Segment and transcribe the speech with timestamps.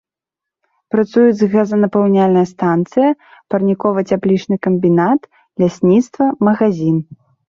[0.93, 3.09] Працуюць газанапаўняльная станцыя,
[3.55, 5.19] парнікова-цяплічны камбінат,
[5.65, 6.97] лясніцтва, магазін.